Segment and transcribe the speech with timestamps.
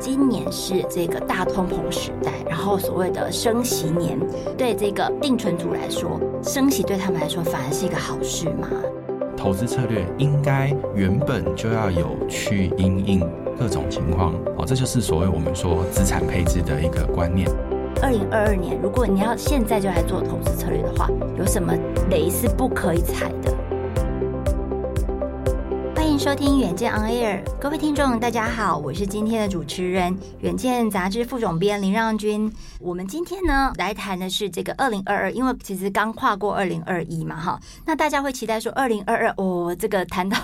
[0.00, 4.16] 今年是这个大通膨时代，然后所谓的升息年，
[4.56, 8.68] 对这个定存族来说，升息对他们来说反而是一个好事吗？
[9.36, 13.20] 投资策略应该原本就要有去因应
[13.58, 17.48] 各种情况，哦，这就是所谓我们说资产配置的一个观念。
[18.00, 21.74] 二零二二年，如果你要现在就来做投资策略的话，有什么
[22.10, 23.52] 雷是不可以踩的？
[26.18, 32.52] 收听远见 On Air，各位听众，大家好，我是今天的主持人，远见杂志副总编林让君。
[32.80, 40.36] 我们今天呢来谈的是这个二零二二，因为其实刚跨过二零二一嘛，哈，那大家会期待说二零二二，哦，这个谈到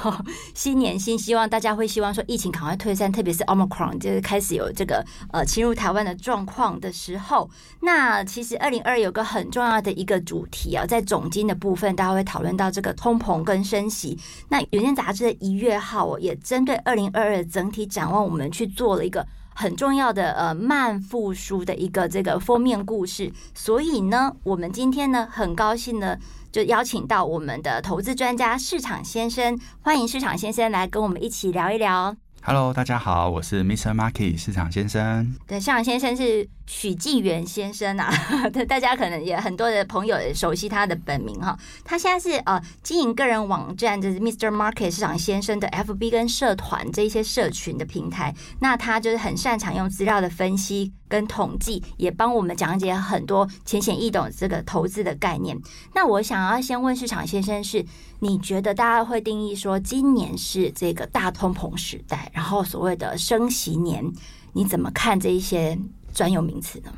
[0.55, 7.51] 新年新希望，大家会希望说疫情赶快退散，特别是 Omicron 就是开始有这个呃侵入台湾的状况的时候，
[7.81, 14.17] 那其实二零二二有个很重要的一个主题啊，在总经的部分，大家会讨论到这个通膨跟升息。
[14.49, 15.64] 那远见杂志的一月。
[15.65, 23.33] 月号也针对二零二二整体展望，我们去做了一个很重要的呃慢复苏的一个这个封面故事。
[23.55, 26.19] 所以呢，我们今天呢很高兴呢，
[26.53, 32.15] 就邀请到我们的投资专家市场先生，欢迎市场先生来跟我们一起聊一聊。
[32.47, 33.95] Hello，大家好，我是 Mr.
[33.95, 35.35] Market 市场先生。
[35.47, 38.13] 对，市场先生是许纪元先生啊，
[38.69, 41.59] 大家可能也很多的朋友熟悉他的本名哈。
[41.83, 44.51] 他现在是呃经营个人网站，就是 Mr.
[44.51, 48.35] Market 市场先生的 FB 跟社团这一些社群的平台。
[48.61, 55.57] 那他就是很擅长用资料的分析跟统计，也帮我们讲解很多浅显易懂这个投资的概念。
[55.95, 57.87] 那我想要先问市场先生是，
[58.19, 64.05] 你觉得大家会定义说今年是这个大通膨时代，然后所谓的升息年，
[64.55, 65.79] 你怎么看这一些
[66.13, 66.93] 专有名词呢？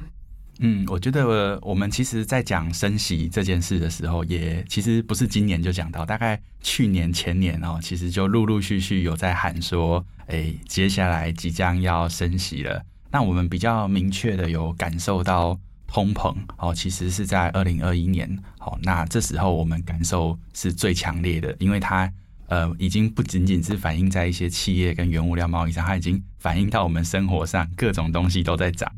[0.61, 12.83] 嗯，我觉得我们其实，在讲升息这件事的时候，也其实不是今年就讲到，大概去年前年哦，其实就陆陆续续有在喊说，哎，接下来即将要升息了。
[13.11, 18.28] 那我们比较明确的有感受到通膨哦，其实是在二零二一年
[18.61, 22.12] 哦，那这时候我们感受是最强烈的，因为它
[22.49, 28.91] 呃已经不仅仅是反映在一些企业跟原物料贸易上，它已经反映到我们生活上，各种东西都在涨。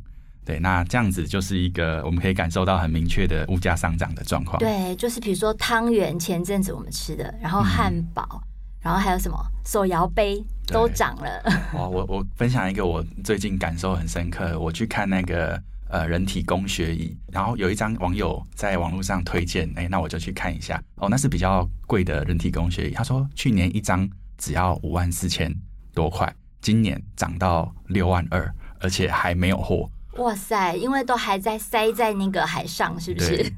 [0.45, 4.59] 对，那这样子就是一个我们可以感受到很明确的物价上涨的状况。
[4.59, 8.43] 对，就是比如说汤圆前阵子我们吃的，然后汉堡。
[8.81, 11.43] 然后还有什么手摇杯都涨了。
[11.75, 20.83] 哦，我我分享一个我最近感受很深刻，我去看那个呃人体工学椅，然后有一张网友在网络上推荐，哎，那我就去看一下。
[20.97, 25.55] 哦，那是比较贵的人体工学椅，他说去年一张只要五万四千
[25.95, 29.91] 多块，今年涨到六万二，而且还没有货。
[30.19, 30.75] 哇塞！
[30.77, 33.37] 因为都还在塞在那个海上，是不是？
[33.37, 33.53] 对，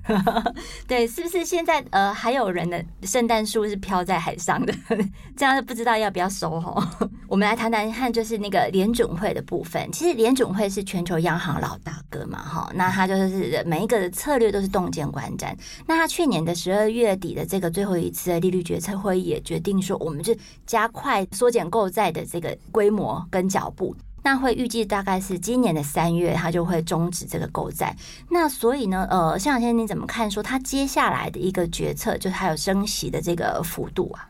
[0.86, 4.72] 对，是不是现在呃还有人的圣诞树是飘在海上的？
[5.36, 6.86] 这样不知道要不要收哦。
[7.28, 9.90] 我们来谈谈看，就是那个联准会的部分。
[9.90, 15.54] 其实联准会是全球央行老大哥嘛，哈，那他就是每一个的策略都是动见观瞻。
[15.86, 23.96] 那他去年的十二月底的这个最后一次的利率决策会议也决定说，我们是加快缩减购债的这个规模跟脚步。
[24.22, 27.96] 那会预计大概是今年的三月，它就会终止这个购债。
[28.28, 30.30] 那所以呢，呃，向先生你怎么看？
[30.30, 34.28] 说它接下来的一个决策，就是还有升息的这个幅度啊？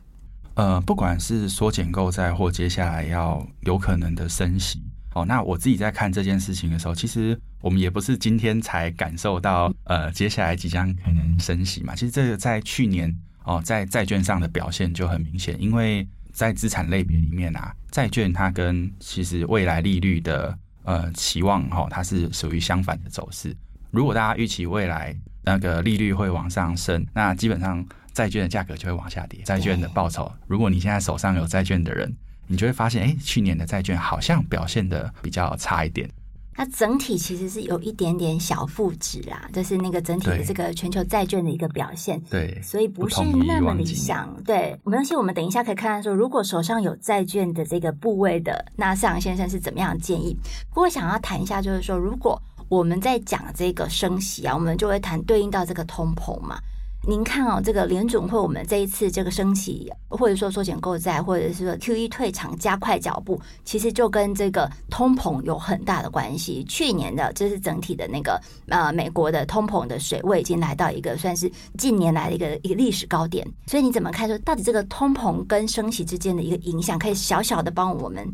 [0.54, 4.80] 呃，不管是缩减购债，或接下来要有可能的升息，
[5.14, 11.94] 哦，那我自己在看这件事情的时候，其实我们也不是今天才感受到，呃，接下来即将可能升息嘛。
[11.94, 13.14] 其实这个在去年
[13.44, 16.06] 哦，在债券上的表现就很明显，因为。
[16.32, 23.56] 在资产类别里面啊，债券它跟其实未来利率的呃期望哈，它是属于相反的走势。
[23.90, 29.40] 如果大家预期未来那个利率会往上升，那基本上债券的价格就会往下跌。
[29.42, 32.14] 债券的报酬，如果你现在手上有债券的人，
[32.46, 36.08] 你就会发现，哎，去年的债券好像表现的比较差一点。
[36.60, 42.20] 它整体其实是有一点点小负值啦，就是那个整体的这个全球债券的一个表现。
[42.28, 44.36] 对，所以不是那么理想。
[44.44, 50.36] 对，没关系，我们等一下可以看看说，如果手上有债券的这个部位的，那市场先生是怎么样的建议？
[50.68, 56.60] 不过想要谈一下，就是说，如果我们在讲这个升息啊，我们就会谈对应到这个通膨嘛。
[57.06, 66.62] 您看哦，这个联准会我们这一次这个升息，或者说缩减购债，或者是说 QE 退场加快脚步，其实就跟这个通膨有很大的关系。
[66.64, 68.38] 去年的这是整体的那个
[68.68, 73.46] 呃美国的通膨的水位已经来到一个算是近年来的一个一个历史高点。
[73.66, 76.98] 所以你怎么看说到底这个通膨跟升息之间的一个影响？
[76.98, 78.28] 可以小小的帮我们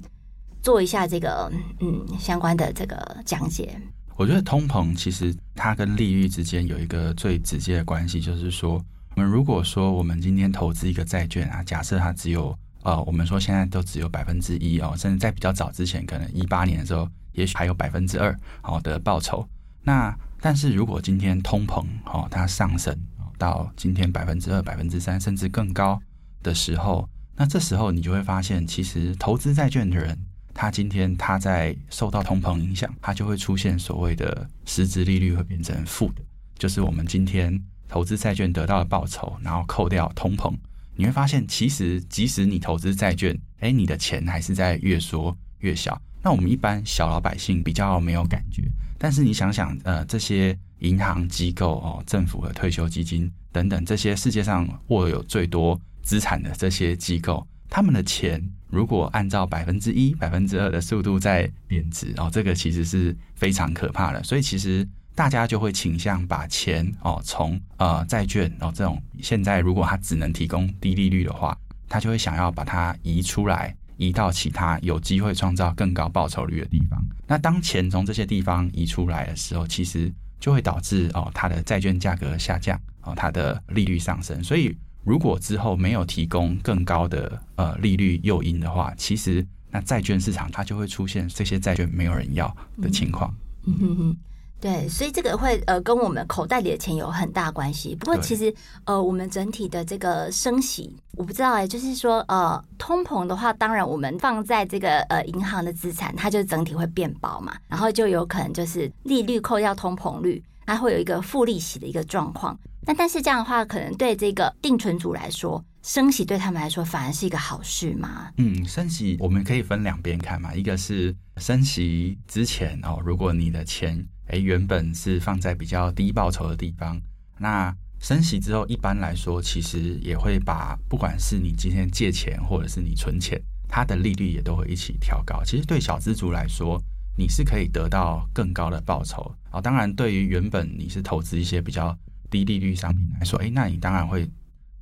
[0.61, 3.81] 做一下这个嗯相关的这个讲解。
[4.17, 8.83] 我觉得通膨其实它跟利率之间有一个最直接的关系，就是说，
[9.15, 19.47] 我们如果说我们今天投资一个债券啊，假设它只有呃，我们说现在都只有百分之一哦，甚至在比较早之前，可能一八年的时候，也许还有百分之二好的报酬。
[19.83, 22.99] 那但是如果今天通膨哦它上升
[23.37, 26.01] 到今天百分之二、百分之三甚至更高
[26.43, 30.17] 的时候，那这时候你就会发现，其实投资债券的人。
[30.57, 36.23] 他今天他在受到通膨影响，他就会出现所谓的实质利率会变成负的，
[36.59, 40.55] 就是我们今天投资债券得到的报酬，然后扣掉通膨，
[40.97, 46.01] 你会发现其实即使你投资债券，哎，你的钱还是在越缩越小。
[46.23, 48.63] 那我们一般小老百姓比较没有感觉，
[48.99, 58.43] 但是你想想，呃，这些银行机构哦，政府的退休基金等等，这些世界上握有最多资产的这些机构，他们的钱。
[58.69, 64.21] 如果按照百分之一、百分之二的速度在贬值哦，这个其实是非常可怕的。
[64.25, 71.57] 所以其实大家就会倾向把钱哦从呃债券哦这种现在如果它只能提供低利率的话，
[71.89, 77.01] 他就会想要把它移出来，移到其他有机会创造更高报酬率的地方。
[77.25, 84.43] 那当钱从这些地方移出来的时候，其实就会导致哦它的债券价格下降哦，它的利率上升。
[84.43, 84.77] 所以。
[85.07, 93.33] 如果之后没有提供更高的呃利率诱因的话，其实那债券市场它就会出现这些债券没有人要的情况。
[93.67, 94.17] 嗯哼哼，
[94.61, 97.95] 对，所以这个会呃跟我们口袋里的钱有很大关系。
[97.95, 98.53] 不过其实
[98.85, 112.59] 呃我们整体的这个升息，我不知道哎，就是说呃通膨的话，当然我们放在这个呃银行的资产，它就整体会变薄嘛，然后就有可能就是利率扣掉通膨率，它会有一个负利息的一个状况。
[112.87, 118.31] 那但是这样的话，可能对这个定存族来说，升息对他们来说反而是一个好事吗？
[118.37, 127.01] 嗯，升息我们可以分两边看嘛，一个是升息之前哦，如果你的钱诶原本是放在比较低报酬的地方，
[127.39, 135.43] 那升息之后一般来说，其实也会把不管是你今天借钱或者是你存钱，它的利率也都会一起调高。
[135.45, 136.81] 其实对小资族来说，
[137.17, 139.61] 你是可以得到更高的报酬哦。
[139.61, 141.97] 当然，对于原本你是投资一些比较
[142.31, 144.29] 低利率商品来说，哎，那你当然会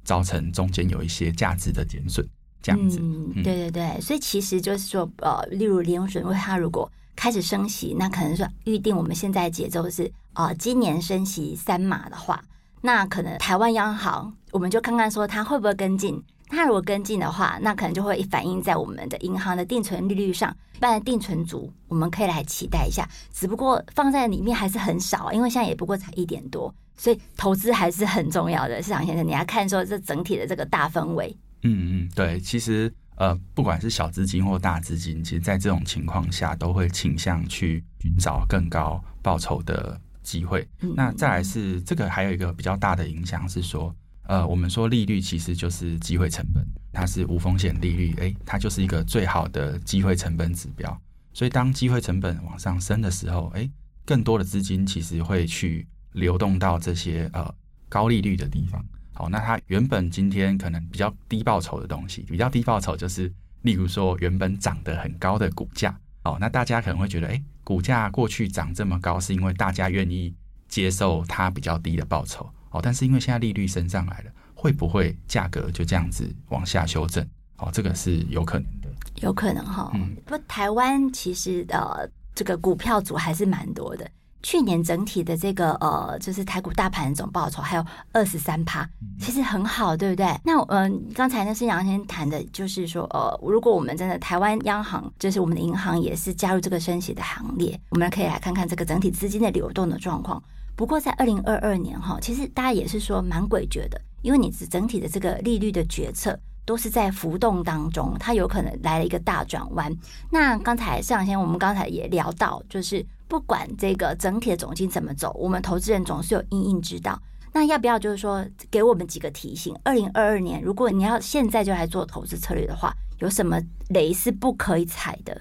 [0.04, 2.26] 造成中间有一些价值的减损，
[2.62, 2.98] 这样子。
[3.00, 12.42] 嗯，对对对，所以其实就是说，呃，例如联准会它如果开始升息，那可能说预定我们现在节奏是，呃，今年升息三码的话，
[12.82, 16.22] 那可能台湾央行我们就看看说它会不会跟进。
[16.54, 20.54] 它如果跟进的话，那可能就会反映在我们的银行的定存利率上。
[20.80, 23.08] 不然定存族，我们可以来期待一下。
[23.32, 28.82] 只不过放在里面还是很少，因为现在也不过才一点多，所以投资还是很重要的。
[28.82, 31.34] 市场先生，你要看说这整体的这个大氛围。
[31.62, 40.68] 嗯嗯，对，其实呃，不管是小资金或大资金，其实在这种情况下都会倾向去寻找更高报酬的机会。
[40.80, 43.94] 嗯、那再来是这个还有一个比较大的影响是说。
[44.26, 51.00] 呃，我们说利率其实就是机会成本，它是无风险利率，诶，它就是一个最好的机会成本指标。
[51.32, 53.70] 所以当机会成本往上升的时候，诶，
[54.04, 57.54] 更多的资金其实会去流动到这些呃
[57.88, 58.84] 高利率的地方。
[59.12, 63.32] 好，那它原本今天可能比较低报酬的东西，比较低报酬就是
[63.62, 65.96] 例如说原本涨得很高的股价。
[66.24, 70.34] 哦，那大家可能会觉得，诶，股价过去涨这么高，是因为大家愿意
[70.68, 72.50] 接受它比较低的报酬。
[72.74, 77.24] 哦，但是因为现在利率升上来了，会不会价格就这样子往下修正？
[77.58, 78.88] 哦，这个是有可能的，
[79.22, 79.92] 有可能哈。
[79.94, 84.10] 嗯，不，台湾其实呃，这个股票组还是蛮多的。
[84.42, 88.86] 去年整体的这个呃，就是台股大盘总报酬还有二十三趴，
[89.20, 90.26] 其实很好，对不对？
[90.44, 100.42] 那嗯，呃，刚才呢是杨先谈的，就是说呃，如果我们真的台湾央行，就是我们的银行也是加入这个升息的行列，我们可以来看看这个整体资金的流动的状况。
[100.76, 109.94] 不过，在二零二二年哈，其实大家也是说蛮诡谲的，因为你是整体的这个利率的决策都是在浮动当中，它有可能来了一个大转弯。
[110.30, 117.20] 那刚才上先我们刚才也聊到，就是不管这个整体的总经怎么走，我们投资人总是有因应之道。
[117.52, 119.72] 那要不要就是说给我们几个提醒？
[119.84, 125.40] 二零二二年，如果你要现在就来做投资策略的话，有什么雷是不可以踩的？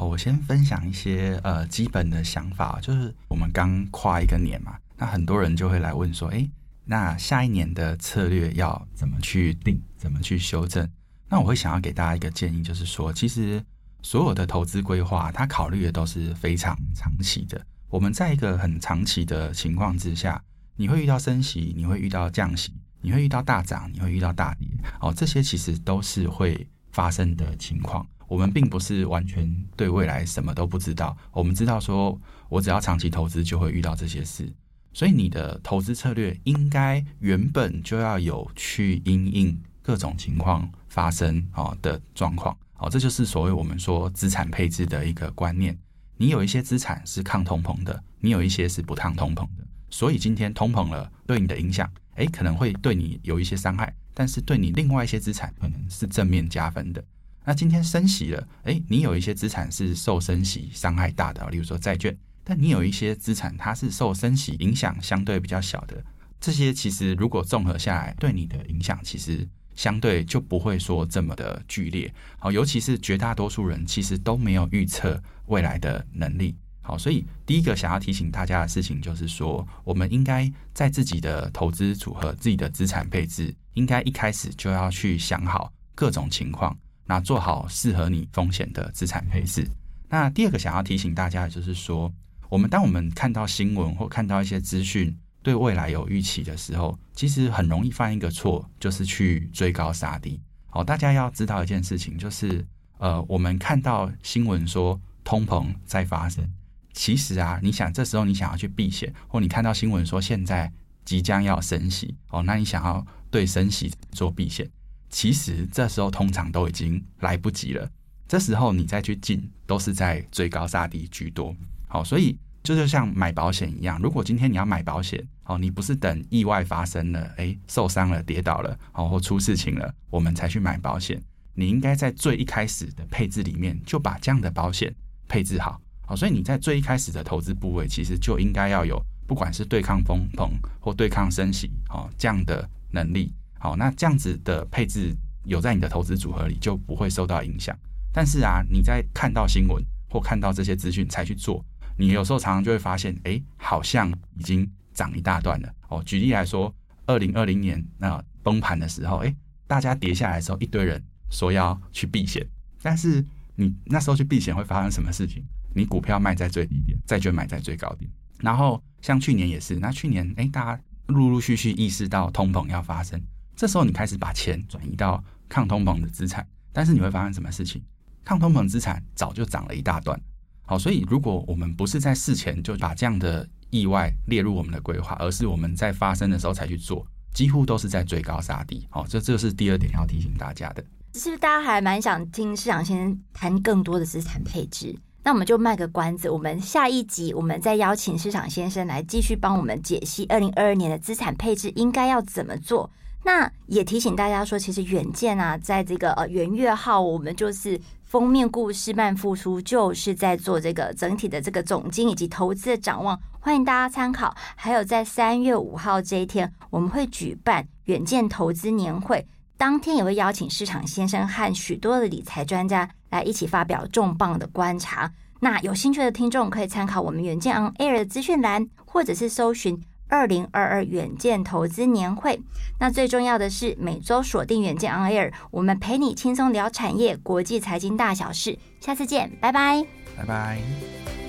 [0.00, 6.50] 好，我先分享一些呃基本的想法，就是我们刚跨一个年嘛，那很多人就会来问说，诶，
[6.86, 10.88] 那下一年的策略要怎么去定，怎么去修正？
[11.28, 13.62] 那我会想要给大家一个建议，就是说，其实
[14.00, 17.60] 所有的投资规划，它考虑的都是非常长期的。
[17.90, 20.42] 我们在一个很长期的情况之下，
[20.76, 24.66] 你会遇到升息，你会遇到降息，你会遇到大涨，你会遇到大跌。
[25.02, 28.06] 哦，这些其实都是会发生的情况。
[28.30, 31.16] 我们并不是完全对未来什么都不知道。
[31.32, 32.16] 我们知道说，
[32.48, 34.48] 我只要长期投资就会遇到这些事。
[34.92, 42.56] 所以你的投资策略应该原本就要有去因应各种情况发生啊的状况。
[42.78, 45.76] 哦，这就是所谓我们说资产配置的一个观念。
[46.16, 57.02] 你有一些资产是抗通膨的，你有一些是不抗通膨的，所以今天通膨了对你的影响，诶，可能会对你有一些伤害，但是对你另外一些资产可能是正面加分的。
[57.44, 66.02] 那今天升息了，诶，你有一些资产是受升息伤害大的，例如说债券，但你有一些资产它是受升息影响相对比较小的，
[66.40, 69.48] 这些其实如果综合下来，对你的影响其实。
[69.76, 86.76] 相对就不会说这么的剧烈，好，尤其是绝大多数人其实都没有预测未来的能力，好，所以第一个想要提醒大家的事情就是说，我们应该在自己的投资组合、自己的资产配置，应该一开始就要去想好各种情况，
[87.10, 89.68] 那做好适合你风险的资产配置。
[90.08, 92.12] 那第二个想要提醒大家的就是说，
[92.48, 95.12] 我们当我们看到新闻或看到一些资讯。
[95.42, 100.38] 对未来有预期的时候，其实很容易犯一个错，就是去追高杀低。
[100.66, 102.62] 好，大家要知道一件事情，就是
[102.98, 106.46] 呃，我们看到新闻说通膨在发生，
[106.92, 110.70] 其实啊，你想这时候你想要去避险，或你看到新闻说现在
[111.06, 114.68] 即将要升息，哦，那你想要对升息做避险，
[115.10, 117.90] 其实这时候通常都已经来不及了。
[118.26, 121.54] 这时候你再去进，都是在追高杀低居多。
[121.88, 122.38] 好，所以。
[122.62, 131.18] 就就像买保险一样，如果今天你要买保险，哦，你不是等意外发生了，诶，受伤了、跌倒了，哦，或出事情了，我们才去买保险。
[131.54, 134.94] 你应该在最一开始的配置里面就把这样的保险
[135.26, 145.14] 配置好，好，所以你在最一开始的投资部位，其实就应该要有，不管是对抗通膨或对抗升息，哦，这样的能力，好，那这样子的配置
[145.44, 147.78] 有在你的投资组合里，就不会受到影响。
[148.10, 151.62] 但是啊，你在看到新闻或看到这些资讯才去做。
[151.98, 156.02] 你有时候常常就会发现，哎，好像已经涨一大段了哦。
[156.06, 156.74] 举例来说，
[157.04, 159.36] 二零二零年那崩盘的时候，哎，
[159.66, 162.44] 大家跌下来的时候，一堆人说要去避险，
[162.80, 163.22] 但是
[163.54, 165.44] 你那时候去避险会发生什么事情？
[165.74, 168.10] 你股票卖在最低点，债券买在最高点。
[168.38, 173.20] 然后像去年也是，那去年哎，大家陆陆续续意识到通膨要发生，
[173.60, 177.82] 这时候你开始把钱转移到抗通膨的资产，但是你会发生什么事情？
[178.24, 180.18] 抗通膨资产早就涨了一大段。
[180.62, 188.88] 好，所以如果我们不是在事前就把这样的意外列入我们的规划，而是我们在发生的时候才去做，几乎都是在追高杀低。
[188.88, 190.82] 好，这这是第二点要提醒大家的。
[191.12, 194.98] 是不是大家还蛮想听市长先生谈更多的资产配置？
[195.22, 202.90] 那我们就卖个关子，我们下一集我们再邀请市长先生来继续帮我们解析二零二二年的资产配置应该要怎么做。
[203.22, 207.80] 那也提醒大家说，其实远见啊，在这个呃元月号，我们就是。
[208.10, 214.34] 封面故事慢复出，就是在做这个整体的这个总经以及投资的展望，欢迎大家参考。
[214.56, 219.24] 还有在三月五号这一天，我们会举办远见投资年会，
[219.56, 225.08] 当天也会邀请市场先生和许多的理财专家来一起发表重磅的观察。
[225.38, 229.80] 那有兴趣的听众可以参考我们远见 On Air 的资讯栏，或者是搜寻。
[230.10, 232.38] 二零二二远见投资年会，
[232.80, 238.58] 那最重要的是每周锁定远见 On Air，我们陪你轻松聊产业、国际财经大小事。
[238.80, 239.86] 下次见，拜拜，
[240.16, 241.19] 拜拜。